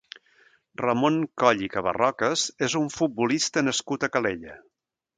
Ramon 0.81 1.19
Coll 1.43 1.61
i 1.67 1.69
Cabarrocas 1.75 2.49
és 2.71 2.79
un 2.83 2.91
futbolista 2.99 3.67
nascut 3.71 4.09
a 4.11 4.15
Calella. 4.19 4.61